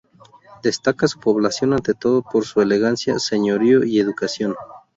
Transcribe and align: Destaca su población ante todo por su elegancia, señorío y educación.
Destaca 0.63 1.07
su 1.07 1.19
población 1.19 1.73
ante 1.73 1.93
todo 1.93 2.23
por 2.23 2.43
su 2.45 2.59
elegancia, 2.63 3.19
señorío 3.19 3.83
y 3.83 3.99
educación. 3.99 4.55